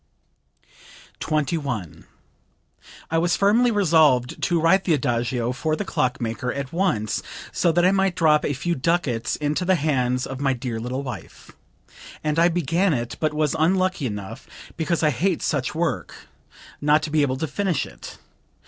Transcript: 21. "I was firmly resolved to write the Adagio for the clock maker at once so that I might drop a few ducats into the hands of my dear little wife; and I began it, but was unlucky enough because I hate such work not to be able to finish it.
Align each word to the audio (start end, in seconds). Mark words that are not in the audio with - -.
21. 1.19 2.05
"I 3.11 3.17
was 3.19 3.37
firmly 3.37 3.69
resolved 3.69 4.41
to 4.41 4.59
write 4.59 4.83
the 4.83 4.95
Adagio 4.95 5.51
for 5.51 5.75
the 5.75 5.85
clock 5.85 6.19
maker 6.19 6.51
at 6.51 6.73
once 6.73 7.21
so 7.51 7.71
that 7.71 7.85
I 7.85 7.91
might 7.91 8.15
drop 8.15 8.43
a 8.43 8.53
few 8.55 8.73
ducats 8.73 9.35
into 9.35 9.63
the 9.63 9.75
hands 9.75 10.25
of 10.25 10.39
my 10.39 10.53
dear 10.53 10.79
little 10.79 11.03
wife; 11.03 11.51
and 12.23 12.39
I 12.39 12.47
began 12.49 12.95
it, 12.95 13.15
but 13.19 13.35
was 13.35 13.55
unlucky 13.59 14.07
enough 14.07 14.47
because 14.75 15.03
I 15.03 15.11
hate 15.11 15.43
such 15.43 15.75
work 15.75 16.15
not 16.81 17.03
to 17.03 17.11
be 17.11 17.21
able 17.21 17.37
to 17.37 17.45
finish 17.45 17.85
it. 17.85 18.17